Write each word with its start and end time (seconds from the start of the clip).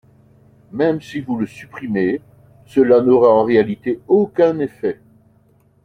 Même 0.71 0.99
si 0.99 1.19
vous 1.19 1.37
le 1.37 1.45
supprimez, 1.45 2.21
cela 2.65 3.01
n’aura 3.01 3.29
en 3.29 3.43
réalité 3.43 3.99
aucun 4.07 4.57
effet. 4.57 4.99